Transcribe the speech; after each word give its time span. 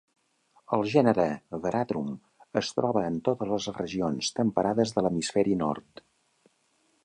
El 0.77 0.85
gènere 0.93 1.25
"Veratrum" 1.65 2.07
es 2.63 2.73
troba 2.79 3.05
en 3.11 3.21
totes 3.29 3.53
les 3.53 3.69
regions 3.77 4.33
temperades 4.41 4.97
de 4.99 5.07
l'hemisferi 5.07 5.59
nord. 5.65 6.07